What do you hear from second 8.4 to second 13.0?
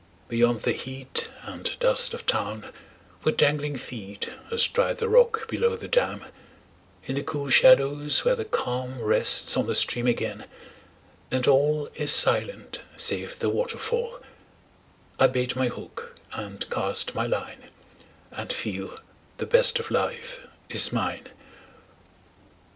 calm Rests on the stream again, and all Is silent